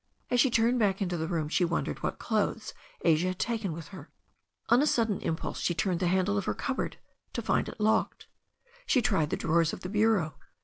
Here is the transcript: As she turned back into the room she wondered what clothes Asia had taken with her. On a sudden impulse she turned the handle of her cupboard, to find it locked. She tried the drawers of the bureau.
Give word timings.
As 0.31 0.39
she 0.41 0.49
turned 0.49 0.79
back 0.79 0.99
into 0.99 1.15
the 1.15 1.27
room 1.27 1.47
she 1.47 1.63
wondered 1.63 2.01
what 2.01 2.17
clothes 2.17 2.73
Asia 3.01 3.27
had 3.27 3.37
taken 3.37 3.71
with 3.71 3.89
her. 3.89 4.09
On 4.69 4.81
a 4.81 4.87
sudden 4.87 5.21
impulse 5.21 5.59
she 5.59 5.75
turned 5.75 5.99
the 5.99 6.07
handle 6.07 6.39
of 6.39 6.45
her 6.45 6.55
cupboard, 6.55 6.97
to 7.33 7.41
find 7.43 7.69
it 7.69 7.79
locked. 7.79 8.25
She 8.87 8.99
tried 9.03 9.29
the 9.29 9.37
drawers 9.37 9.73
of 9.73 9.81
the 9.81 9.89
bureau. 9.89 10.39